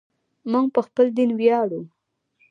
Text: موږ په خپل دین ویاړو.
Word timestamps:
موږ 0.51 0.65
په 0.75 0.81
خپل 0.87 1.05
دین 1.17 1.29
ویاړو. 1.39 1.81